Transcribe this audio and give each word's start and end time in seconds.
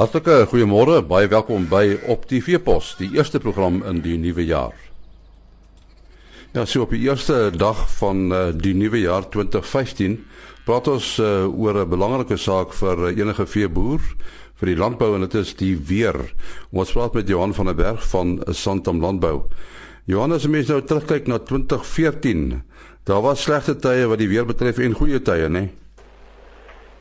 Hartlike 0.00 0.46
goeiemôre, 0.48 1.02
baie 1.04 1.26
welkom 1.28 1.66
by 1.68 1.98
Op 2.08 2.22
TV 2.24 2.56
Pos, 2.64 2.94
die 2.96 3.10
eerste 3.18 3.36
program 3.36 3.82
in 3.84 3.98
die 4.00 4.14
nuwe 4.16 4.46
jaar. 4.48 4.72
Ja, 6.54 6.62
so 6.64 6.86
op 6.86 6.94
die 6.96 7.02
eerste 7.04 7.50
dag 7.52 7.82
van 7.98 8.22
uh, 8.32 8.38
die 8.56 8.72
nuwe 8.72 9.02
jaar 9.02 9.26
2015 9.28 10.14
praat 10.64 10.88
ons 10.88 11.10
uh, 11.20 11.44
oor 11.52 11.82
'n 11.82 11.90
belangrike 11.92 12.38
saak 12.40 12.72
vir 12.78 13.02
uh, 13.10 13.12
enige 13.12 13.44
veeboer 13.44 14.00
vir 14.62 14.70
die 14.72 14.78
landbou 14.80 15.10
en 15.18 15.26
dit 15.26 15.36
is 15.36 15.52
die 15.60 15.76
weer. 15.76 16.16
Ons 16.72 16.94
praat 16.96 17.20
met 17.20 17.28
Johan 17.28 17.52
van 17.52 17.68
der 17.68 17.76
Berg 17.76 18.08
van 18.08 18.40
Santam 18.56 19.04
Landbou. 19.04 19.50
Johan, 20.08 20.32
as 20.32 20.48
mens 20.48 20.72
nou 20.72 20.80
terugkyk 20.80 21.28
na 21.28 21.42
2014, 21.44 22.62
daar 23.04 23.20
was 23.20 23.44
slegte 23.44 23.76
tye 23.76 24.08
wat 24.08 24.24
die 24.24 24.32
weer 24.32 24.48
betref 24.48 24.80
en 24.80 24.96
goeie 24.96 25.20
tye, 25.20 25.52
né? 25.52 25.60
Nee? 25.60 25.70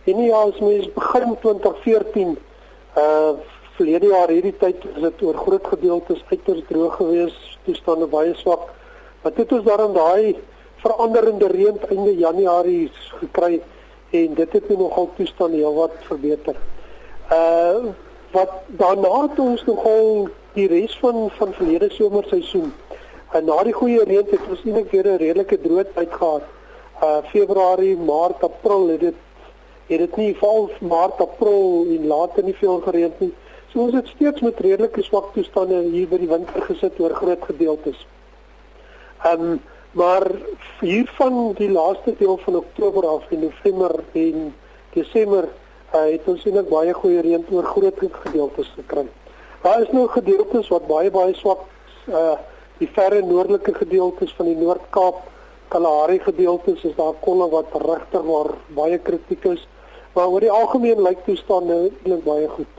En 0.03 0.23
ja, 0.25 0.43
as 0.43 0.59
mens 0.59 0.91
begin 0.99 1.37
2014 1.47 2.37
Uh 2.99 3.31
verlede 3.79 4.09
jaar 4.11 4.27
hierdie 4.27 4.57
tyd 4.59 4.81
is 4.89 5.01
dit 5.05 5.21
oor 5.23 5.37
groot 5.39 5.67
gedeeltes 5.71 6.23
uiters 6.27 6.63
droog 6.67 6.97
gewees, 6.99 7.35
toestande 7.63 8.07
baie 8.11 8.33
swak. 8.35 8.65
Maar 9.21 9.33
dit 9.37 9.53
is 9.55 9.61
daarom 9.63 9.93
daai 9.95 10.35
veranderende 10.83 11.47
reën 11.47 11.77
einde 11.87 12.15
Januarie 12.17 12.89
gekry 13.21 13.61
en 14.19 14.35
dit 14.35 14.57
het 14.57 14.67
nogal 14.69 15.07
toestande 15.15 15.61
heelwat 15.61 15.95
verbeter. 16.09 16.59
Uh 17.31 17.95
wat 18.31 18.51
daarna 18.81 19.13
het 19.21 19.39
ons 19.41 19.63
nogal 19.65 20.27
die 20.53 20.67
res 20.69 20.97
van 21.01 21.29
van 21.37 21.53
verlede 21.53 21.89
somerseisoen 21.95 22.73
en 23.31 23.45
na 23.45 23.63
die 23.63 23.73
goeie 23.73 24.03
reën 24.11 24.27
het 24.33 24.49
ons 24.49 24.65
eintlik 24.65 24.91
weer 24.91 25.07
'n 25.07 25.23
redelike 25.23 25.57
droë 25.63 25.87
tyd 25.95 26.13
gehad. 26.19 26.45
Uh 27.03 27.17
Februarie, 27.31 27.97
Maart, 27.97 28.43
April 28.43 28.87
het 28.87 28.99
dit 28.99 29.15
het 29.89 29.99
dit 30.05 30.15
nie 30.21 30.33
val 30.37 30.69
maart 30.85 31.21
april 31.21 31.85
en 31.95 32.07
later 32.07 32.45
nie 32.45 32.55
veel 32.57 32.81
gereën 32.85 33.13
nie. 33.19 33.33
So 33.71 33.85
ons 33.85 33.97
het 33.97 34.07
steeds 34.07 34.41
met 34.45 34.61
redelike 34.65 35.03
swak 35.05 35.33
toestande 35.33 35.81
hier 35.89 36.07
by 36.09 36.19
die 36.21 36.29
winter 36.29 36.65
gesit 36.65 36.99
oor 37.01 37.13
groot 37.17 37.45
gedeeltes. 37.51 38.05
Ehm 39.25 39.51
um, 39.51 39.59
maar 39.91 40.21
hiervan 40.85 41.53
die 41.57 41.71
laaste 41.71 42.13
deel 42.17 42.37
van 42.37 42.55
Oktober 42.55 43.07
af 43.07 43.23
in 43.33 43.39
November 43.39 43.95
en 44.13 44.53
Desember 44.93 45.47
uh, 45.47 46.03
het 46.11 46.27
ons 46.29 46.45
ek 46.45 46.69
baie 46.69 46.93
goeie 46.93 47.23
reën 47.25 47.45
oor 47.49 47.65
groot 47.65 47.97
gedeeltes 48.25 48.69
gekry. 48.75 49.07
Daar 49.63 49.81
is 49.81 49.89
nou 49.91 50.05
gedeeltes 50.07 50.69
wat 50.69 50.85
baie 50.87 51.11
baie 51.11 51.33
swak 51.33 51.65
uh 52.07 52.37
die 52.79 52.87
verre 52.95 53.19
noordelike 53.25 53.73
gedeeltes 53.75 54.31
van 54.37 54.47
die 54.47 54.55
Noord-Kaap 54.55 55.17
Kalahari 55.69 56.19
gedeeltes 56.23 56.85
is 56.87 56.95
daar 56.95 57.17
kolle 57.21 57.49
wat 57.51 57.73
regtig 57.83 58.23
maar 58.23 58.53
baie 58.77 58.97
kritiek 58.97 59.43
is. 59.51 59.65
Maar 60.13 60.27
oor 60.27 60.39
die 60.39 60.51
algemeen 60.51 61.01
lyk 61.01 61.25
toestande 61.25 61.73
eintlik 61.87 62.23
baie 62.23 62.47
goed. 62.47 62.75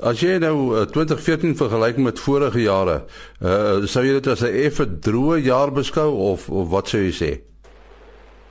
As 0.00 0.20
jy 0.20 0.38
nou 0.42 0.54
uh, 0.74 0.82
eh, 0.82 0.90
2014 0.90 1.56
vergelyk 1.56 1.98
met 2.02 2.20
vorige 2.20 2.60
jare, 2.60 3.02
uh, 3.40 3.84
sou 3.86 4.02
jy 4.04 4.16
dit 4.18 4.26
as 4.26 4.42
'n 4.42 4.54
effe 4.66 4.86
droë 5.06 5.38
jaar 5.44 5.70
beskou 5.72 6.10
of 6.32 6.48
of 6.50 6.68
wat 6.68 6.88
sou 6.88 7.00
jy 7.00 7.12
sê? 7.12 7.32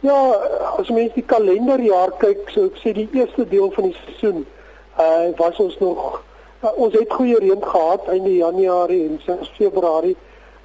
Ja, 0.03 0.19
as 0.78 0.89
mens 0.89 1.14
die 1.16 1.23
kalenderjaar 1.23 2.11
kyk, 2.19 2.50
sou 2.50 2.66
ek 2.66 2.80
sê 2.81 2.94
die 2.94 3.09
eerste 3.14 3.45
deel 3.47 3.72
van 3.72 3.89
die 3.89 3.97
seisoen, 4.06 4.45
uh 5.00 5.31
was 5.38 5.59
ons 5.59 5.78
nog 5.80 6.22
uh, 6.64 6.72
ons 6.75 6.94
het 6.94 7.14
goeie 7.14 7.39
reën 7.39 7.64
gehad 7.64 8.08
einde 8.08 8.36
Januarie 8.36 9.06
en 9.09 9.19
selfs 9.25 9.52
Februarie. 9.58 10.17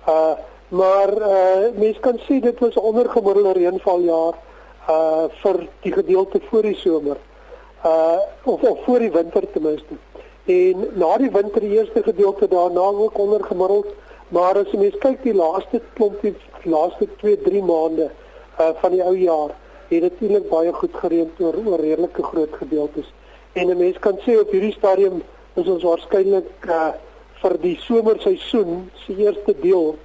Uh 0.07 0.35
maar 0.69 1.11
uh 1.17 1.71
mens 1.75 1.97
kan 2.01 2.19
sê 2.27 2.41
dit 2.41 2.59
was 2.59 2.77
ondergemiddelde 2.77 3.53
reënvaljaar 3.57 4.35
uh 4.89 5.29
vir 5.43 5.67
die 5.85 5.93
gedeelte 5.93 6.41
voor 6.51 6.63
die 6.63 6.77
somer. 6.77 7.17
Uh 7.85 8.19
of, 8.45 8.63
of 8.63 8.85
voor 8.85 8.99
die 8.99 9.13
winter 9.13 9.51
ten 9.53 9.63
minste. 9.63 9.95
En 10.45 10.87
na 10.95 11.17
die 11.17 11.31
winter 11.31 11.61
die 11.61 11.77
eerste 11.77 12.03
gedeelte 12.03 12.49
daarna 12.49 12.81
ook 12.81 13.19
onder 13.19 13.45
gemiddeld, 13.45 13.87
maar 14.29 14.57
as 14.57 14.71
jy 14.73 14.81
mens 14.81 14.97
kyk 15.03 15.23
die 15.23 15.35
laaste 15.37 15.81
klompie 15.95 16.35
laaste 16.65 17.09
2, 17.21 17.37
3 17.45 17.63
maande 17.63 18.11
uh 18.59 18.71
van 18.81 18.97
die 18.97 19.05
ou 19.05 19.15
jaar, 19.17 19.53
het 19.89 20.01
dit 20.05 20.23
eintlik 20.25 20.49
baie 20.49 20.73
goed 20.73 20.97
gereën 21.03 21.31
oor 21.39 21.61
oor 21.65 21.81
redelike 21.81 22.23
groot 22.23 22.57
gedeeltes. 22.61 23.13
En 23.53 23.69
'n 23.69 23.77
mens 23.79 23.99
kan 23.99 24.17
sê 24.25 24.41
op 24.41 24.51
hierdie 24.51 24.73
stadium 24.73 25.23
is 25.55 25.69
ons 25.69 25.83
waarskynlik 25.83 26.67
uh 26.67 26.93
vir 27.43 27.55
die 27.61 27.77
somerseisoen 27.81 28.91
se 29.05 29.17
eerste 29.17 29.55
deel, 29.61 29.97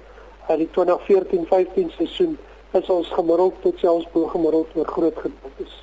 uh 0.48 0.56
die 0.56 0.68
2014-15 0.76 1.90
seisoen 1.96 2.38
is 2.74 2.88
ons 2.90 3.08
gemiddeld 3.14 3.60
tot 3.62 3.78
selfs 3.78 4.06
bo 4.12 4.26
gemiddeld 4.32 4.72
oor 4.74 4.88
groot 4.96 5.18
gedeeltes. 5.26 5.74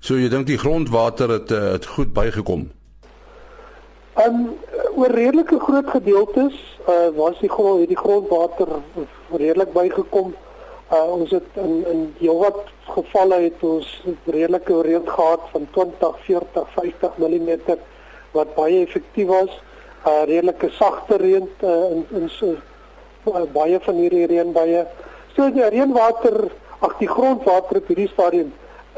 So 0.00 0.18
jy 0.18 0.28
dink 0.32 0.46
die 0.46 0.58
grondwater 0.58 1.30
het 1.32 1.50
eh, 1.50 1.72
het 1.74 1.86
goed 1.86 2.12
bygekom? 2.16 2.68
Um 4.18 4.58
oor 4.98 5.14
redelike 5.14 5.58
groot 5.62 5.90
gedeeltes 5.90 6.56
uh 6.88 7.08
was 7.16 7.38
die 7.40 7.50
grond 7.50 7.80
het 7.80 7.92
die 7.92 7.98
grondwater 7.98 8.68
redelik 9.30 9.72
bygekom. 9.72 10.34
Uh 10.92 11.04
ons 11.18 11.30
het 11.30 11.58
in 11.62 11.84
in 11.92 12.04
heelwat 12.18 12.72
gevalle 12.88 13.40
het 13.46 13.62
ons 13.62 13.90
redelike 14.24 14.82
reën 14.82 15.06
gehad 15.08 15.50
van 15.52 15.68
20, 15.76 16.18
40, 16.26 16.72
50 16.74 17.18
mm 17.18 17.76
wat 18.32 18.54
baie 18.54 18.84
effektief 18.86 19.28
was. 19.28 19.60
Uh 20.06 20.24
redelike 20.24 20.70
sagte 20.70 21.16
reën 21.16 21.48
uh, 21.62 21.90
in 21.90 22.06
in 22.10 22.28
so 22.28 22.56
uh, 23.26 23.44
baie 23.52 23.80
van 23.80 24.02
hierdie 24.02 24.26
reënbuie 24.26 24.86
So 25.38 25.46
die 25.54 25.62
reënwater, 25.62 26.48
ag 26.82 26.96
die 26.98 27.06
grondwater 27.06 27.78
op 27.78 27.90
hierdie 27.92 28.08
stadium 28.10 28.48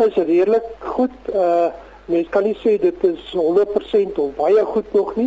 is 0.01 0.15
redelik 0.17 0.71
goed. 0.95 1.27
Uh 1.37 1.69
mens 2.09 2.31
kan 2.33 2.47
nie 2.49 2.55
sê 2.63 2.79
dit 2.81 3.03
is 3.05 3.27
100% 3.37 4.17
of 4.23 4.31
baie 4.39 4.63
goed 4.71 4.89
nog 4.97 5.11
nie. 5.19 5.27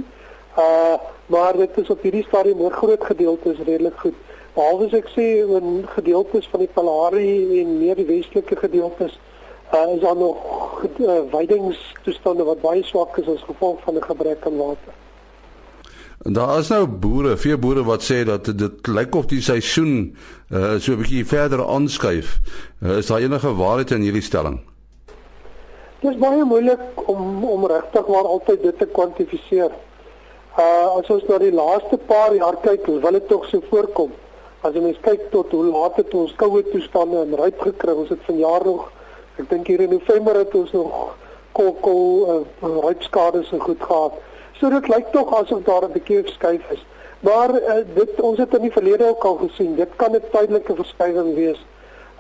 Uh 0.58 0.96
maar 1.36 1.54
dit 1.60 1.78
is 1.84 1.92
op 1.94 2.02
hierdie 2.02 2.24
stadium 2.26 2.66
oor 2.66 2.74
groot 2.80 3.06
gedeeltes 3.12 3.62
redelik 3.62 4.02
goed. 4.02 4.18
Behalwe 4.58 4.90
as 4.90 4.98
ek 5.04 5.14
sê 5.14 5.28
in 5.60 5.86
gedeeltes 5.94 6.50
van 6.50 6.66
die 6.66 6.72
Kalahari 6.74 7.62
en 7.62 7.78
meer 7.78 8.02
die 8.02 8.10
westelike 8.10 8.58
gedeeltes 8.66 9.14
uh 9.70 9.86
is 9.94 10.02
daar 10.02 10.18
nog 10.18 10.82
uh, 10.98 11.22
weidingstoestande 11.38 12.50
wat 12.50 12.66
baie 12.66 12.82
swak 12.90 13.22
is 13.22 13.30
as 13.38 13.46
gevolg 13.52 13.86
van 13.86 14.02
'n 14.02 14.10
gebrek 14.10 14.50
aan 14.50 14.58
water. 14.58 14.98
Daar 16.24 16.60
is 16.60 16.70
nou 16.72 16.88
boere, 16.88 17.38
veel 17.38 17.58
boere 17.60 17.82
wat 17.84 18.04
sê 18.04 18.22
dat 18.24 18.48
dit 18.58 18.88
lyk 18.88 19.16
of 19.16 19.26
die 19.28 19.42
seisoen 19.44 20.16
uh 20.56 20.80
so 20.80 20.94
'n 20.94 21.02
bietjie 21.02 21.26
verder 21.28 21.60
aanskuif. 21.68 22.40
Uh, 22.80 22.98
is 22.98 23.08
daar 23.08 23.20
enige 23.20 23.56
waarheid 23.56 23.92
in 23.92 24.02
hierdie 24.02 24.22
stelling? 24.22 24.62
Dit 26.00 26.12
is 26.12 26.18
baie 26.18 26.44
moeilik 26.44 26.80
om 27.10 27.44
om 27.44 27.68
regtig 27.68 28.08
maar 28.08 28.24
altyd 28.24 28.64
dit 28.64 28.78
te 28.80 28.86
kwantifiseer. 28.86 29.72
Uh 30.58 30.98
as 30.98 31.10
ons 31.10 31.28
na 31.28 31.38
die 31.38 31.52
laaste 31.52 31.98
paar 31.98 32.36
jaar 32.36 32.56
kyk, 32.62 32.86
wil 32.86 33.12
dit 33.12 33.28
tog 33.28 33.46
so 33.46 33.60
voorkom. 33.70 34.12
As 34.62 34.74
jy 34.74 34.82
mens 34.82 35.00
kyk 35.02 35.32
tot 35.32 35.52
hoe 35.52 35.66
laat 35.66 35.96
het 35.96 36.14
ons 36.14 36.36
koue 36.36 36.64
toestande 36.72 37.26
in 37.26 37.36
ryp 37.36 37.60
gekry, 37.60 37.92
ons 37.92 38.10
het 38.10 38.24
vanjaar 38.26 38.64
nog 38.64 38.92
ek 39.40 39.50
dink 39.50 39.68
hier 39.68 39.82
in 39.82 39.90
November 39.90 40.36
het 40.36 40.56
ons 40.56 40.72
nog 40.72 41.18
kokkel 41.52 42.46
uh, 42.64 42.80
rypskade 42.88 43.44
se 43.44 43.60
goed 43.60 43.84
gehad. 43.84 44.14
So 44.64 44.70
dit 44.72 44.86
lyk 44.88 45.10
tog 45.12 45.32
asof 45.36 45.64
daar 45.68 45.84
'n 45.84 45.92
bietjie 45.92 46.22
verskuif 46.24 46.70
is. 46.72 46.86
Maar 47.20 47.50
uh, 47.56 47.74
dit 47.96 48.22
ons 48.22 48.38
het 48.38 48.54
in 48.56 48.62
die 48.62 48.72
verlede 48.72 49.08
ook 49.08 49.24
al 49.24 49.36
gesien, 49.36 49.76
dit 49.76 49.90
kan 49.96 50.16
'n 50.16 50.22
tydelike 50.32 50.76
verskuiwing 50.76 51.34
wees. 51.36 51.66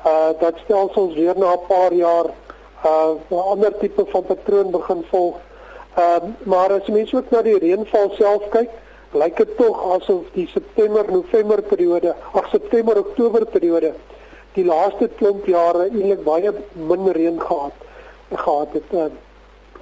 Uh 0.05 0.29
dat 0.39 0.59
stelsels 0.63 1.13
weer 1.13 1.37
na 1.37 1.53
'n 1.53 1.65
paar 1.67 1.93
jaar 1.93 2.25
uh 2.85 3.15
'n 3.29 3.45
ander 3.53 3.77
tipe 3.77 4.05
van 4.05 4.23
patroon 4.23 4.71
begin 4.71 5.05
volg. 5.09 5.35
Ehm 5.95 6.25
uh, 6.25 6.29
maar 6.43 6.71
as 6.73 6.87
mens 6.87 7.15
ook 7.15 7.29
na 7.29 7.41
die 7.41 7.57
reënval 7.57 8.11
self 8.11 8.49
kyk, 8.49 8.69
lyk 9.11 9.37
dit 9.37 9.57
tog 9.57 9.93
asof 9.95 10.23
die 10.33 10.47
September-November 10.47 11.61
periode, 11.61 12.15
ag 12.33 12.47
September-Oktober 12.49 13.45
periode, 13.45 13.93
die 14.53 14.65
laaste 14.65 15.09
klomp 15.15 15.45
jare 15.45 15.83
eintlik 15.83 16.23
baie 16.23 16.51
min 16.73 17.11
reën 17.11 17.39
gehad 17.41 17.77
gehad 18.35 18.67
het. 18.73 18.91
Uh, 18.91 19.05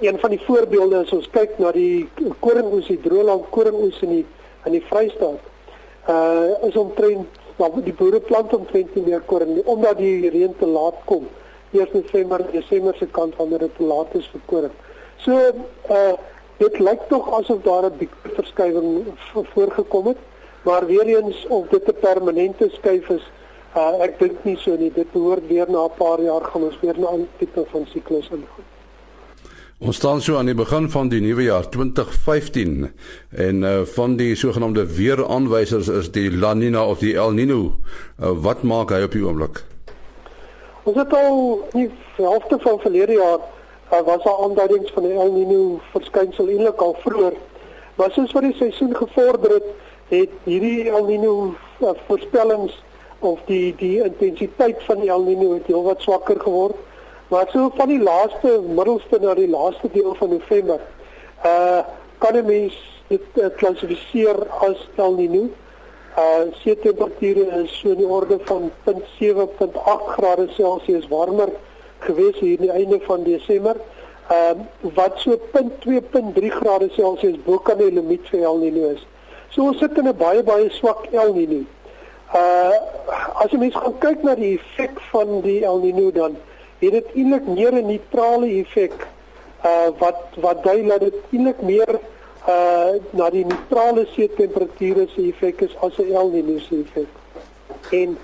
een 0.02 0.18
van 0.18 0.30
die 0.30 0.40
voorbeelde 0.40 1.02
is 1.02 1.12
ons 1.14 1.28
kyk 1.30 1.58
na 1.62 1.70
die 1.72 2.08
koringoes, 2.40 2.88
die 2.90 3.00
droëland 3.00 3.44
koringoes 3.54 4.00
in 4.02 4.16
die 4.16 4.24
in 4.66 4.74
die 4.76 4.82
Vrystaat. 4.88 5.42
Uh 6.10 6.66
is 6.68 6.76
omtrent 6.78 7.38
nou 7.58 7.82
die 7.84 7.94
boere 7.94 8.20
plant 8.20 8.54
omtrent 8.54 8.94
nie 8.94 9.04
meer 9.06 9.22
koring 9.30 9.54
nie 9.54 9.64
omdat 9.70 10.00
die 10.02 10.30
reën 10.30 10.54
te 10.58 10.66
laat 10.66 10.98
kom. 11.10 11.28
Eers 11.70 11.94
in 11.94 12.02
Desember, 12.06 12.42
Desember 12.52 12.96
se 12.98 13.06
kant 13.06 13.36
wanneer 13.38 13.62
dit 13.66 13.76
te 13.76 13.86
laat 13.86 14.14
is 14.18 14.26
vir 14.32 14.42
koring. 14.50 14.74
So 15.22 15.38
uh 15.98 16.12
dit 16.58 16.78
lyk 16.78 17.06
tog 17.10 17.30
asof 17.38 17.62
daar 17.62 17.86
'n 17.90 17.98
bietjie 17.98 18.34
verskywing 18.34 19.06
voorgekom 19.54 20.06
het, 20.06 20.18
maar 20.62 20.86
weer 20.86 21.06
eens 21.06 21.46
of 21.48 21.68
dit 21.68 21.88
'n 21.88 22.00
permanente 22.00 22.68
skuif 22.72 23.08
is, 23.08 23.24
uh 23.76 24.02
ek 24.02 24.18
dink 24.18 24.44
nie 24.44 24.56
so 24.56 24.76
nie. 24.76 24.92
Dit 24.92 25.12
behoort 25.12 25.46
weer 25.46 25.70
na 25.70 25.84
'n 25.84 25.96
paar 25.96 26.20
jaar 26.20 26.44
gaan 26.44 26.62
ons 26.62 26.80
weer 26.80 26.98
na 26.98 27.10
'n 27.14 27.28
tipe 27.38 27.64
van 27.70 27.86
siklus 27.86 28.28
ingaan. 28.30 28.70
Ons 29.82 29.96
staan 29.96 30.20
so 30.22 30.36
aan 30.38 30.46
die 30.46 30.54
begin 30.54 30.84
van 30.90 31.08
die 31.10 31.18
nuwe 31.18 31.42
jaar 31.42 31.64
2015 31.68 32.84
en 33.34 33.64
uh, 33.66 33.70
van 33.96 34.12
die 34.16 34.36
sogenaamde 34.38 34.84
weeraanwysers 34.94 35.88
is 35.90 36.10
die 36.14 36.28
La 36.30 36.52
Nina 36.54 36.84
of 36.86 37.00
die 37.02 37.16
El 37.18 37.34
Nino. 37.34 37.56
Uh, 38.22 38.30
wat 38.44 38.62
maak 38.62 38.92
hy 38.94 39.00
op 39.02 39.16
die 39.16 39.24
oomblik? 39.26 39.58
Ons 40.86 41.00
het 41.00 41.16
al 41.18 41.42
die 41.72 41.88
helfte 42.20 42.60
van 42.62 42.78
verlede 42.84 43.16
jaar 43.18 43.40
uh, 43.42 44.04
was 44.06 44.22
daar 44.22 44.38
aanduidings 44.44 44.94
van 44.94 45.08
die 45.08 45.18
El 45.18 45.34
Niño 45.34 45.64
verskynsel 45.96 46.54
eintlik 46.54 46.86
al 46.86 46.94
vroeër. 47.02 47.34
Maar 47.98 48.14
soos 48.14 48.38
wat 48.38 48.46
die 48.46 48.54
seisoen 48.60 48.94
gevorder 49.00 49.56
het, 49.58 49.68
het 50.14 50.38
hierdie 50.46 50.86
El 50.94 51.10
Niño 51.10 51.34
uh, 51.82 51.96
voorspellings 52.06 52.78
of 53.18 53.42
die 53.50 53.74
die 53.82 53.98
intensiteit 54.06 54.86
van 54.86 55.02
die 55.02 55.10
El 55.10 55.26
Niño 55.26 55.56
het 55.58 55.66
heelwat 55.66 56.06
swakker 56.06 56.38
geword. 56.46 56.78
Maar 57.32 57.48
so 57.52 57.70
van 57.74 57.88
die 57.88 58.02
laaste 58.02 58.60
middelste 58.76 59.18
na 59.20 59.32
die 59.34 59.48
laaste 59.48 59.88
deel 59.92 60.14
van 60.14 60.28
November, 60.28 60.80
uh 61.44 61.78
kan 62.18 62.36
'n 62.36 62.44
mens 62.46 62.74
dit 63.08 63.24
uh, 63.34 63.46
klassifiseer 63.56 64.36
as 64.66 64.88
El 64.96 65.14
Niño. 65.16 65.44
Uh 66.16 66.52
see 66.60 66.76
temperature 66.78 67.46
is 67.62 67.78
so 67.78 67.88
in 67.88 67.96
die 67.96 68.06
orde 68.06 68.38
van 68.44 68.70
0.7.8 68.84 70.12
grade 70.16 70.48
Celsius 70.58 71.08
warmer 71.08 71.48
gewees 71.98 72.36
hier 72.38 72.58
in 72.58 72.66
die 72.66 72.70
einde 72.70 73.00
van 73.00 73.22
Desember. 73.22 73.76
Ehm 74.28 74.60
uh, 74.84 74.92
wat 74.94 75.12
so 75.16 75.40
0.2.3 75.56 76.52
grade 76.60 76.90
Celsius 76.90 77.42
bo 77.44 77.58
kan 77.58 77.78
die 77.78 77.92
limiet 77.92 78.28
vir 78.28 78.44
El 78.44 78.58
Niño 78.58 78.92
is. 78.92 79.06
So 79.48 79.62
ons 79.62 79.78
sit 79.78 79.98
in 79.98 80.08
'n 80.08 80.16
baie 80.16 80.42
baie 80.42 80.70
swak 80.70 81.08
El 81.12 81.32
Niño. 81.32 81.64
Uh 82.34 82.76
as 83.40 83.50
jy 83.50 83.58
mens 83.58 83.74
gaan 83.74 83.98
kyk 83.98 84.22
na 84.22 84.34
die 84.34 84.58
effek 84.60 85.00
van 85.10 85.40
die 85.40 85.64
El 85.64 85.80
Niño 85.80 86.12
dan 86.12 86.36
het 86.82 86.92
dit 86.92 87.14
eintlik 87.14 87.46
meer 87.46 87.72
'n 87.72 87.86
neutrale 87.86 88.48
effek 88.60 88.94
uh 89.64 89.88
wat 89.98 90.18
wat 90.34 90.62
dui 90.64 90.86
dat 90.86 91.00
dit 91.00 91.14
eintlik 91.30 91.60
meer 91.62 92.00
uh 92.48 92.94
na 93.10 93.30
die 93.30 93.44
neutrale 93.46 94.06
see 94.14 94.28
temperature 94.36 95.06
se 95.14 95.22
effek 95.28 95.60
is 95.60 95.76
as 95.80 95.98
'n 95.98 96.12
El 96.12 96.30
Niño 96.30 96.58
se 96.58 96.82
effek. 96.84 97.10
En 97.90 98.18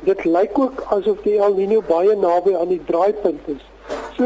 dit 0.00 0.24
lyk 0.24 0.58
ook 0.58 0.84
asof 0.90 1.22
die 1.22 1.38
El 1.38 1.54
Niño 1.54 1.82
baie 1.88 2.16
naby 2.16 2.54
aan 2.54 2.68
die 2.68 2.84
draaipunt 2.86 3.48
is. 3.48 3.64
So 4.16 4.24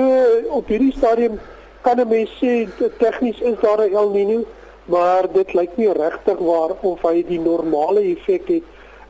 op 0.49 0.67
hierdie 0.67 0.93
stadium 0.97 1.41
kan 1.81 2.01
'n 2.01 2.09
mens 2.09 2.31
sê 2.43 2.69
tegnies 2.99 3.41
is 3.41 3.57
daar 3.61 3.81
'n 3.81 3.95
El 3.95 4.11
Niño, 4.11 4.45
maar 4.85 5.33
dit 5.33 5.53
lyk 5.55 5.77
nie 5.77 5.93
regtig 5.93 6.39
waar 6.39 6.71
of 6.81 7.03
hy 7.03 7.25
die 7.27 7.41
normale 7.41 8.01
effek 8.01 8.49
het 8.49 8.63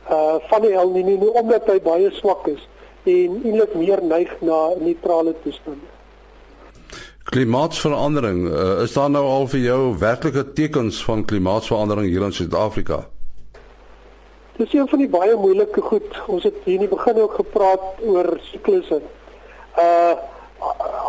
uh 0.09 0.35
van 0.49 0.61
die 0.61 0.73
El 0.73 0.89
Niño 0.89 1.17
nie 1.19 1.33
omdat 1.33 1.67
hy 1.67 1.79
baie 1.81 2.11
swak 2.11 2.47
is 2.47 2.67
en 3.03 3.39
eintlik 3.43 3.73
meer 3.75 4.03
neig 4.03 4.33
na 4.41 4.59
neutrale 4.79 5.33
toestande. 5.43 5.87
Klimaatsverandering, 7.31 8.47
uh, 8.49 8.81
is 8.83 8.93
daar 8.93 9.09
nou 9.09 9.23
al 9.25 9.47
vir 9.47 9.59
jou 9.59 9.81
werklike 10.01 10.43
tekens 10.57 11.03
van 11.05 11.25
klimaatsverandering 11.25 12.09
hier 12.09 12.25
in 12.25 12.33
Suid-Afrika? 12.33 13.05
Dis 14.57 14.73
een 14.73 14.87
van 14.89 14.99
die 14.99 15.09
baie 15.09 15.35
moeilike 15.39 15.81
goed. 15.81 16.17
Ons 16.27 16.43
het 16.43 16.57
hier 16.65 16.81
in 16.81 16.85
die 16.85 16.91
begin 16.91 17.21
ook 17.21 17.39
gepraat 17.39 18.03
oor 18.05 18.37
siklusse. 18.51 19.01
Uh 19.79 20.13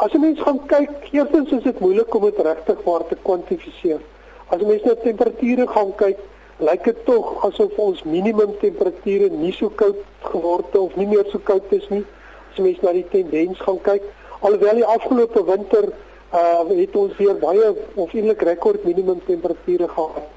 as 0.02 0.14
jy 0.14 0.18
mens 0.18 0.40
gaan 0.40 0.58
kyk, 0.66 1.10
eerstens 1.12 1.50
is 1.52 1.62
dit 1.66 1.80
moeilik 1.84 2.14
om 2.16 2.22
dit 2.24 2.38
regtig 2.42 2.78
waar 2.86 3.02
te 3.06 3.18
kwantifiseer. 3.22 4.00
As 4.48 4.62
jy 4.62 4.66
mens 4.70 4.86
na 4.86 4.94
temperature 5.02 5.66
gaan 5.68 5.92
kyk, 6.00 6.22
lyk 6.62 6.84
dit 6.84 7.04
tog 7.04 7.44
asof 7.46 7.78
ons 7.82 8.02
minimum 8.06 8.52
temperature 8.60 9.28
nie 9.34 9.52
so 9.56 9.70
koud 9.80 9.98
geword 10.30 10.68
het 10.70 10.78
of 10.80 10.96
nie 11.00 11.08
meer 11.10 11.26
so 11.30 11.40
koud 11.42 11.72
is 11.74 11.88
nie. 11.90 12.04
As 12.52 12.60
mens 12.62 12.82
na 12.84 12.92
die 12.94 13.06
tendens 13.10 13.62
gaan 13.66 13.80
kyk, 13.82 14.04
alhoewel 14.40 14.78
die 14.78 14.90
afgelope 14.96 15.42
winter 15.48 15.90
uh 16.32 16.60
het 16.68 16.94
ons 16.96 17.16
weer 17.18 17.34
baie 17.40 17.72
of 17.94 18.14
eintlik 18.14 18.44
rekord 18.48 18.84
minimum 18.88 19.20
temperature 19.26 19.88
gehad. 19.88 20.28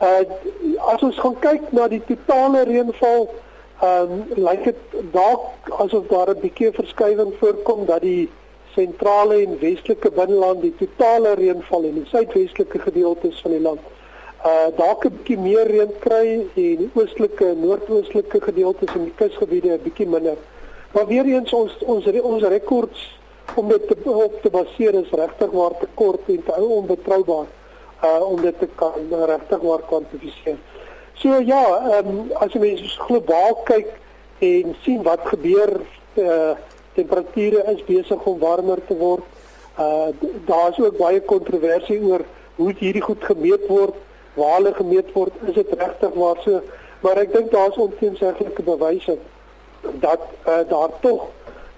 Uh 0.00 0.22
as 0.92 1.02
ons 1.08 1.18
gaan 1.24 1.34
kyk 1.42 1.66
na 1.76 1.88
die 1.88 2.02
totale 2.06 2.62
reënval, 2.70 3.28
ehm 3.82 4.14
um, 4.14 4.22
lyk 4.46 4.70
dit 4.70 4.96
dalk 5.16 5.74
asof 5.86 6.06
daar 6.12 6.30
'n 6.34 6.40
bietjie 6.46 6.70
verskywing 6.78 7.34
voorkom 7.40 7.84
dat 7.90 8.06
die 8.06 8.30
sentrale 8.76 9.42
en 9.42 9.58
westelike 9.58 10.10
binneland 10.10 10.62
die 10.62 10.74
totale 10.78 11.34
reënval 11.34 11.84
en 11.90 12.00
die 12.00 12.08
suidwestelike 12.14 12.78
gedeeltes 12.78 13.42
van 13.42 13.50
die 13.50 13.64
land 13.66 13.92
uh 14.44 14.68
dalk 14.76 15.04
'n 15.04 15.14
bietjie 15.16 15.38
meer 15.38 15.66
reën 15.66 15.92
kry 16.00 16.26
en 16.54 16.76
die 16.80 16.90
oostelike 16.94 17.46
en 17.48 17.60
noordoostelike 17.60 18.40
gedeeltes 18.40 18.94
in 18.94 19.04
die 19.04 19.16
kusgebiede 19.20 19.72
'n 19.72 19.82
bietjie 19.82 20.06
minder. 20.06 20.36
Maar 20.92 21.06
weer 21.06 21.24
eens 21.24 21.52
ons 21.52 21.72
ons 21.80 22.06
ons 22.20 22.42
rekords 22.42 23.18
om 23.54 23.68
dit 23.68 23.88
te, 23.88 23.96
op 24.04 24.42
te 24.42 24.50
baseer 24.50 24.94
is 24.94 25.10
regtig 25.10 25.50
waar 25.50 25.78
te 25.80 25.88
kort 25.94 26.28
en 26.28 26.44
te 26.44 26.52
onbetroubaar 26.60 27.46
uh 28.04 28.30
om 28.30 28.40
dit 28.40 28.58
te 28.58 28.68
kan 28.74 28.92
regtig 29.26 29.60
waar 29.60 29.82
kwantifiseer. 29.88 30.56
So 31.14 31.40
ja, 31.40 31.64
ehm 31.90 32.08
um, 32.08 32.30
as 32.34 32.52
jy 32.52 32.60
mens 32.60 32.96
globaal 33.06 33.60
kyk 33.64 33.90
en 34.38 34.76
sien 34.82 35.02
wat 35.02 35.20
gebeur 35.24 35.80
uh 36.14 36.54
temperature 36.94 37.64
is 37.72 37.84
besig 37.84 38.24
om 38.24 38.38
warmer 38.38 38.80
te 38.86 38.96
word. 38.96 39.24
Uh 39.78 40.08
daar's 40.46 40.78
ook 40.78 40.98
baie 40.98 41.20
kontroversie 41.20 42.02
oor 42.02 42.24
hoe 42.56 42.72
hierdie 42.78 43.02
goed 43.02 43.24
gemeet 43.24 43.66
word, 43.68 43.94
waar 44.34 44.56
hulle 44.56 44.74
gemeet 44.74 45.12
word, 45.12 45.32
is 45.46 45.54
dit 45.54 45.72
regtig 45.78 46.14
waar 46.14 46.40
so, 46.42 46.60
maar 47.00 47.20
ek 47.20 47.32
dink 47.32 47.50
daar's 47.52 47.76
onteenseglike 47.76 48.62
bewyse 48.62 49.18
dat 50.00 50.20
uh 50.48 50.62
daar 50.68 50.90
tog 51.00 51.26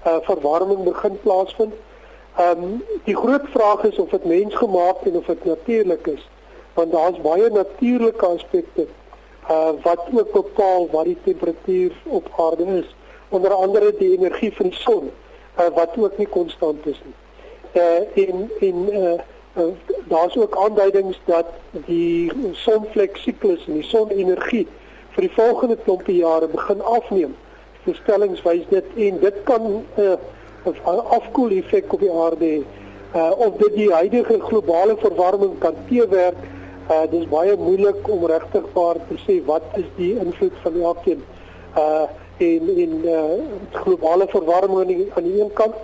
uh 0.07 0.17
verwarming 0.23 0.85
begin 0.85 1.19
plaasvind. 1.23 1.75
Ehm 2.37 2.63
um, 2.63 2.83
die 3.05 3.17
groot 3.17 3.49
vraag 3.51 3.85
is 3.85 3.99
of 3.99 4.09
dit 4.09 4.25
mensgemaak 4.25 5.03
en 5.05 5.17
of 5.17 5.27
dit 5.27 5.45
natuurlik 5.45 6.07
is. 6.07 6.29
Want 6.75 6.93
daar's 6.93 7.21
baie 7.21 7.51
natuurlike 7.51 8.27
aspekte 8.27 8.87
uh 9.51 9.71
wat 9.83 10.07
ook 10.13 10.33
bepaal 10.33 10.89
wat 10.91 11.05
die 11.05 11.19
temperatuur 11.25 11.93
op 12.05 12.29
aarde 12.37 12.65
is. 12.65 12.95
Onder 13.29 13.53
andere 13.53 13.95
die 13.99 14.17
energie 14.19 14.53
van 14.55 14.69
die 14.69 14.79
son 14.79 15.11
uh 15.59 15.69
wat 15.75 15.99
ook 15.99 16.19
nie 16.19 16.29
konstant 16.29 16.87
is 16.87 17.03
nie. 17.05 17.15
Uh 17.83 18.29
en 18.29 18.51
en 18.61 18.77
uh, 18.89 19.13
uh 19.13 19.21
daar's 20.09 20.37
ook 20.37 20.57
aanduidings 20.57 21.21
dat 21.25 21.47
die 21.71 22.33
sonvleksiklus 22.53 23.67
en 23.67 23.81
die 23.81 23.89
sonenergie 23.89 24.67
vir 25.17 25.27
die 25.27 25.35
volgende 25.35 25.77
klompie 25.85 26.17
jare 26.17 26.49
begin 26.49 26.83
afneem. 26.83 27.37
Voorstellings 27.85 28.43
wys 28.45 28.67
dit 28.69 28.85
en 28.97 29.21
dit 29.21 29.43
kan 29.45 29.63
'n 29.67 29.85
uh, 29.97 30.17
'n 30.67 31.07
afkoel 31.19 31.51
effek 31.51 31.93
op 31.93 32.01
die 32.01 32.13
aarde 32.13 32.63
uh 33.15 33.33
of 33.37 33.57
dit 33.57 33.75
die 33.75 33.93
huidige 33.93 34.41
globale 34.41 34.97
verwarming 34.97 35.59
kan 35.59 35.75
teewerk 35.89 36.37
uh 36.91 37.03
dis 37.11 37.29
baie 37.29 37.57
moeilik 37.57 38.09
om 38.09 38.27
regtig 38.27 38.65
vaar 38.73 38.97
te 39.09 39.17
sê 39.27 39.45
wat 39.45 39.63
is 39.75 39.89
die 39.97 40.19
invloed 40.19 40.57
van 40.63 40.81
elkeen 40.83 41.23
uh 41.77 42.07
in 42.37 42.77
in 42.77 43.01
uh 43.05 43.23
globale 43.73 44.27
verwarming 44.29 44.81
aan 44.81 44.87
die, 44.87 45.11
aan 45.15 45.23
die 45.23 45.41
een 45.41 45.53
kant 45.53 45.75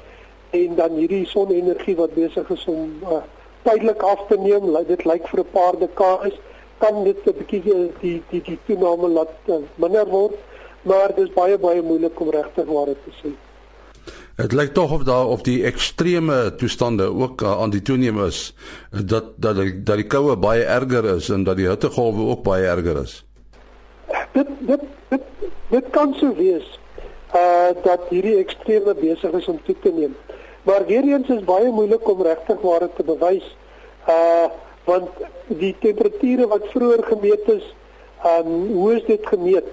en 0.50 0.74
dan 0.74 0.90
hierdie 0.90 1.26
sonenergie 1.26 1.96
wat 1.96 2.14
besig 2.14 2.50
is 2.50 2.66
om 2.66 2.90
uh 3.02 3.22
tydelik 3.62 4.02
af 4.02 4.26
te 4.28 4.38
neem 4.38 4.72
dit 4.86 5.04
lyk 5.04 5.28
vir 5.28 5.40
'n 5.40 5.52
paar 5.52 5.78
dekades 5.78 6.36
kan 6.78 7.04
dit 7.04 7.26
'n 7.26 7.36
bietjie 7.38 7.62
die 7.62 7.92
die 8.00 8.22
die, 8.30 8.42
die 8.42 8.58
toename 8.66 9.08
laat 9.08 9.34
uh, 9.46 9.62
minder 9.74 10.06
word 10.06 10.34
maar 10.82 11.08
dit 11.14 11.28
is 11.28 11.34
baie 11.34 11.58
baie 11.58 11.82
moeilik 11.82 12.20
om 12.20 12.30
regtig 12.30 12.66
waar 12.66 12.86
te 12.86 13.12
sê 13.22 13.32
Dit 14.36 14.52
lyk 14.52 14.72
tog 14.74 14.92
of 14.92 15.02
daar 15.04 15.26
of 15.26 15.42
die 15.42 15.64
ekstreme 15.64 16.54
toestande 16.56 17.04
ook 17.04 17.42
uh, 17.42 17.60
aan 17.60 17.70
die 17.70 17.82
toeneem 17.82 18.24
is 18.24 18.54
dat 18.90 19.24
dat 19.36 19.56
die, 19.56 19.82
dat 19.82 19.96
die 19.96 20.06
koue 20.06 20.36
baie 20.36 20.64
erger 20.64 21.04
is 21.04 21.28
en 21.28 21.44
dat 21.44 21.56
die 21.56 21.68
hittegolwe 21.68 22.30
ook 22.32 22.42
baie 22.42 22.66
erger 22.66 23.02
is. 23.02 23.24
Dit 24.32 24.48
dit 24.58 24.80
dit, 25.08 25.22
dit 25.70 25.90
kan 25.90 26.14
so 26.14 26.34
wees 26.34 26.80
uh 27.34 27.70
dat 27.84 28.08
hierdie 28.08 28.38
ekstreme 28.40 28.94
besig 28.94 29.32
is 29.32 29.48
om 29.48 29.60
toe 29.64 29.76
te 29.82 29.92
neem. 29.92 30.16
Maar 30.62 30.86
weer 30.86 31.02
eens 31.02 31.28
is 31.28 31.44
baie 31.44 31.70
moeilik 31.70 32.08
om 32.08 32.22
regtig 32.22 32.60
waar 32.60 32.88
te 32.96 33.04
bewys 33.04 33.56
uh 34.08 34.50
want 34.84 35.10
die 35.46 35.76
temperature 35.78 36.46
wat 36.46 36.64
vroeër 36.74 37.04
gemeet 37.06 37.48
is, 37.48 37.74
um 38.26 38.48
hoe 38.74 38.94
is 38.94 39.04
dit 39.06 39.26
gemeet? 39.26 39.68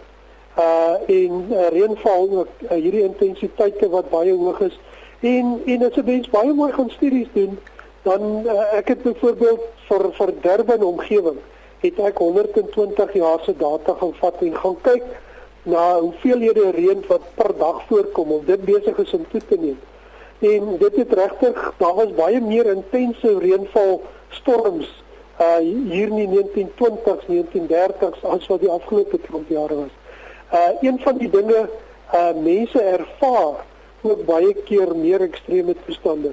uh 0.58 0.96
en 1.08 1.46
uh, 1.52 1.68
reënval 1.70 2.30
ook 2.30 2.48
uh, 2.62 2.70
hierdie 2.72 3.04
intensiteite 3.04 3.90
wat 3.90 4.10
baie 4.10 4.34
hoog 4.34 4.60
is 4.66 4.80
en 5.20 5.62
en 5.66 5.86
as 5.88 5.98
'n 6.02 6.06
mens 6.06 6.30
baie 6.30 6.54
mooi 6.54 6.72
gaan 6.74 6.90
studies 6.90 7.28
doen 7.34 7.60
dan 8.02 8.22
uh, 8.46 8.78
ek 8.80 8.88
het 8.88 9.02
byvoorbeeld 9.04 9.64
vir 9.88 10.04
vir 10.18 10.34
Durban 10.42 10.84
omgewing 10.84 11.40
het 11.80 12.00
ek 12.00 12.18
120 12.18 13.14
jaar 13.14 13.40
se 13.46 13.54
data 13.58 13.96
gaan 14.00 14.14
vat 14.22 14.42
en 14.42 14.56
gaan 14.56 14.78
kyk 14.82 15.06
na 15.64 16.00
hoeveelhede 16.00 16.70
reën 16.72 17.04
wat 17.08 17.24
per 17.36 17.58
dag 17.58 17.82
voorkom 17.88 18.32
om 18.32 18.46
dit 18.46 18.66
besig 18.66 18.98
is 18.98 19.14
om 19.14 19.26
toe 19.32 19.42
te 19.48 19.58
neem 19.60 19.80
en 20.40 20.78
dit 20.78 20.96
het 20.96 21.14
regtig 21.14 21.74
daar 21.78 21.96
was 21.96 22.14
baie 22.16 22.42
meer 22.42 22.66
intense 22.66 23.38
reënval 23.40 24.02
storms 24.30 25.04
uh 25.40 25.58
hier 25.92 26.08
in 26.08 26.16
die 26.16 26.30
1920s 26.36 27.26
1930s 27.28 28.22
as 28.22 28.48
wat 28.48 28.60
die 28.60 28.70
afgelope 28.70 29.20
20 29.22 29.50
jaar 29.56 29.76
was 29.76 29.96
Uh 30.54 30.70
een 30.82 31.00
van 31.00 31.18
die 31.18 31.30
dinge 31.30 31.70
uh 32.14 32.34
mense 32.42 32.82
ervaar 32.82 33.66
ook 34.02 34.26
baie 34.26 34.54
keer 34.54 34.96
meer 34.96 35.22
ekstreme 35.22 35.76
toestande. 35.86 36.32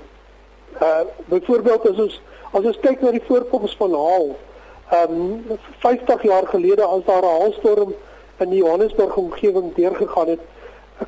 Uh 0.80 1.00
byvoorbeeld 1.24 1.88
as 1.90 1.98
ons 1.98 2.20
as 2.50 2.64
ons 2.64 2.80
kyk 2.80 3.00
na 3.00 3.10
die 3.10 3.24
voorkoms 3.26 3.76
van 3.76 3.92
haal, 3.92 4.28
um 5.02 5.44
50 5.84 6.22
jaar 6.22 6.46
gelede 6.46 6.84
as 6.84 7.04
daar 7.04 7.22
'n 7.22 7.40
haalstorm 7.40 7.94
in 8.38 8.50
die 8.50 8.62
Johannesburg 8.62 9.16
omgewing 9.16 9.74
deurgegaan 9.74 10.28
het, 10.28 10.40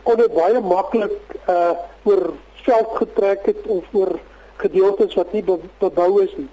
kon 0.02 0.16
dit 0.16 0.34
baie 0.34 0.60
maklik 0.60 1.16
uh 1.48 1.70
oor 2.04 2.32
veld 2.68 2.96
getrek 3.00 3.46
het 3.46 3.66
of 3.66 3.84
oor 3.92 4.18
gedeeltes 4.56 5.14
wat 5.14 5.32
nie 5.32 5.42
be, 5.42 5.58
bebou 5.78 6.22
is 6.22 6.34
nie. 6.36 6.48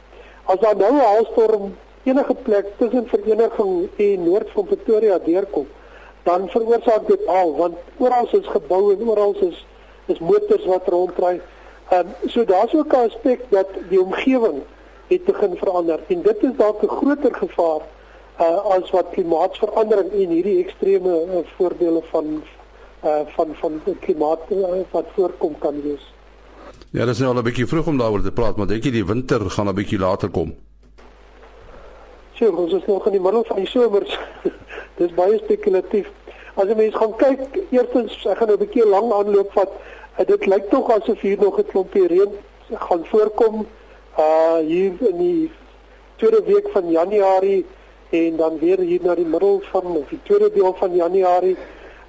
As 0.46 0.60
daar 0.60 0.78
nou 0.78 0.94
'n 0.94 1.08
haalstorm 1.10 1.76
enige 2.04 2.36
plek 2.48 2.66
tussen 2.78 3.08
Vereniging 3.08 3.90
en 3.96 4.24
Noord 4.24 4.52
van 4.52 4.66
Pretoria 4.66 5.18
deurkom, 5.18 5.68
dan 6.24 6.50
veroorsaak 6.50 7.08
dit 7.08 7.26
al 7.28 7.56
want 7.56 7.76
oral 7.98 8.28
is 8.32 8.48
geboue 8.48 8.94
en 8.96 9.10
oral 9.10 9.36
is 9.50 9.66
is 10.06 10.20
motors 10.20 10.66
wat 10.66 10.88
rondry. 10.88 11.42
Ehm 11.90 12.00
um, 12.00 12.30
so 12.30 12.46
daar's 12.46 12.74
ook 12.74 12.94
'n 12.94 13.06
aspek 13.10 13.40
dat 13.50 13.68
die 13.90 14.02
omgewing 14.02 14.62
het 15.08 15.26
begin 15.26 15.56
verander 15.58 16.00
en 16.08 16.22
dit 16.22 16.44
is 16.44 16.56
dalk 16.58 16.82
'n 16.82 16.88
groter 16.88 17.34
gevaar 17.36 17.82
uh, 18.40 18.66
as 18.66 18.90
wat 18.92 19.10
klimaatsverandering 19.12 20.12
en 20.12 20.30
hierdie 20.30 20.64
ekstreme 20.64 21.14
uh, 21.26 21.38
voorbeelde 21.56 22.02
van 22.12 22.44
uh, 23.06 23.20
van 23.36 23.56
van 23.62 23.82
klimaat 24.00 24.40
uh, 24.50 24.82
wat 24.92 25.06
voorkom 25.16 25.58
kan 25.60 25.82
wees. 25.82 26.14
Ja, 26.90 27.06
dit 27.06 27.14
is 27.14 27.20
nou 27.20 27.34
al 27.34 27.40
'n 27.40 27.44
bietjie 27.44 27.68
vroeg 27.68 27.88
om 27.88 27.98
daaroor 27.98 28.22
te 28.22 28.32
praat, 28.32 28.56
maar 28.56 28.68
dink 28.68 28.84
jy 28.84 28.92
die 28.92 29.06
winter 29.06 29.50
gaan 29.50 29.68
'n 29.68 29.76
bietjie 29.76 30.00
later 30.00 30.30
kom? 30.30 30.56
Sjoe, 32.34 32.56
ons 32.56 32.74
is 32.74 32.86
nog 32.86 33.06
in 33.06 33.12
die 33.12 33.22
middel 33.22 33.44
van 33.44 33.56
die 33.56 33.68
somer. 33.68 34.04
Dis 34.98 35.14
baie 35.14 35.38
spekulatief. 35.38 36.08
As 36.56 36.68
jy 36.68 36.76
mens 36.76 36.96
gaan 36.96 37.16
kyk, 37.16 37.60
eerstens 37.70 38.26
ek 38.26 38.38
gaan 38.38 38.48
nou 38.48 38.58
'n 38.58 38.66
bietjie 38.66 38.88
lang 38.88 39.12
aanloop 39.14 39.52
vat. 39.52 39.72
Uh, 40.20 40.26
dit 40.26 40.46
lyk 40.46 40.70
tog 40.70 40.92
asof 40.92 41.22
hier 41.22 41.40
nog 41.40 41.60
'n 41.60 41.66
klompie 41.66 42.08
reën 42.08 42.32
gaan 42.74 43.06
voorkom 43.06 43.68
uh 44.18 44.58
hier 44.58 44.94
in 45.00 45.18
die 45.18 45.52
tweede 46.16 46.44
week 46.46 46.70
van 46.72 46.90
Januarie 46.90 47.66
en 48.10 48.36
dan 48.36 48.60
weer 48.60 48.80
hier 48.80 49.02
na 49.04 49.16
die 49.16 49.26
middel 49.26 49.62
van 49.72 49.86
of 49.86 50.10
die 50.10 50.20
tweede 50.24 50.52
deel 50.54 50.76
van 50.80 50.96
Januarie. 50.96 51.58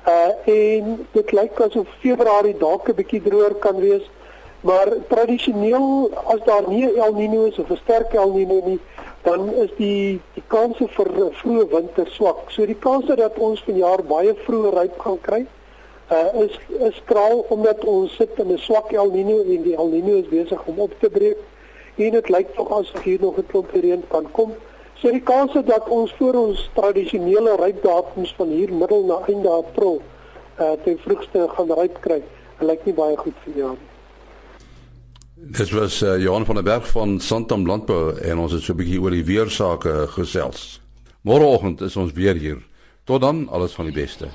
Uh 0.06 0.30
en 0.44 1.06
dit 1.12 1.32
lyk 1.32 1.60
asof 1.60 1.88
Februarie 2.00 2.56
dalk 2.58 2.88
'n 2.88 2.94
bietjie 2.94 3.22
droër 3.22 3.54
kan 3.64 3.76
wees. 3.80 4.04
Maar 4.60 4.88
tradisioneel 5.08 6.10
as 6.32 6.40
daar 6.44 6.68
nie 6.68 6.86
El 6.94 7.14
Niño 7.14 7.46
is 7.46 7.58
of 7.58 7.70
'n 7.70 7.76
sterk 7.76 8.14
El 8.14 8.30
Niño 8.30 8.60
nie, 8.64 8.80
dan 9.22 9.54
is 9.54 9.70
die 9.76 10.20
die 10.34 10.42
kanse 10.46 10.86
vir 10.88 11.08
vroeë 11.40 11.66
winter 11.74 12.06
swak. 12.06 12.50
So 12.50 12.66
die 12.66 12.78
kanse 12.78 13.14
dat 13.14 13.38
ons 13.38 13.62
vanjaar 13.66 14.02
baie 14.04 14.34
vroeë 14.34 14.70
ryp 14.78 14.98
gaan 14.98 15.20
kry, 15.20 15.46
uh 16.10 16.42
is 16.44 16.54
is 16.78 17.02
kraal 17.04 17.44
omdat 17.48 17.84
ons 17.84 18.16
sit 18.16 18.38
in 18.38 18.52
'n 18.52 18.58
swak 18.58 18.92
El 18.92 19.10
Niño 19.10 19.38
en 19.42 19.62
die 19.62 19.76
El 19.76 19.90
Niño 19.90 20.14
is 20.22 20.28
besig 20.28 20.66
om 20.66 20.78
op 20.78 20.92
te 21.00 21.10
breek. 21.10 21.38
En 21.96 22.10
dit 22.10 22.28
lyk 22.28 22.54
tog 22.54 22.70
asof 22.70 23.02
hier 23.02 23.20
nog 23.20 23.38
'n 23.38 23.46
klomp 23.46 23.70
reën 23.70 24.02
kan 24.08 24.30
kom. 24.30 24.54
So 25.06 25.12
die 25.14 25.22
kanse 25.22 25.60
dat 25.62 25.84
ons 25.94 26.10
voor 26.18 26.34
ons 26.34 26.60
tradisionele 26.74 27.52
rypdatums 27.60 28.32
van 28.34 28.48
hier 28.50 28.72
middel 28.74 29.04
na 29.06 29.20
einde 29.30 29.52
April 29.54 30.00
uh 30.58 30.72
ten 30.82 30.98
vroegste 31.04 31.44
gaan 31.52 31.70
ryp 31.78 32.00
kry, 32.02 32.16
lyk 32.58 32.82
nie 32.88 32.94
baie 32.96 33.14
goed 33.20 33.38
vir 33.44 33.60
jaar 33.60 33.76
nie. 33.76 33.92
Dit 35.60 35.70
was 35.76 36.00
uh, 36.02 36.16
Johan 36.18 36.48
van 36.48 36.58
der 36.58 36.66
Berg 36.66 36.90
van 36.90 37.20
Santam 37.20 37.68
Landbou 37.70 38.16
en 38.18 38.42
ons 38.48 38.58
het 38.58 38.66
so 38.66 38.74
'n 38.74 38.82
bietjie 38.82 38.98
oor 39.00 39.14
die 39.14 39.24
weersake 39.30 39.94
gesels. 40.18 40.82
Môreoggend 41.22 41.86
is 41.86 41.96
ons 41.96 42.12
weer 42.12 42.34
hier. 42.34 42.58
Tot 43.04 43.20
dan, 43.20 43.46
alles 43.48 43.78
van 43.78 43.84
die 43.84 43.94
beste. 43.94 44.26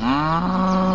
Ah. 0.00 0.85